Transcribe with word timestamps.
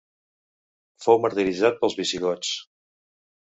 Fou 1.07 1.19
martiritzat 1.27 1.79
pels 1.83 1.99
visigots. 2.01 2.57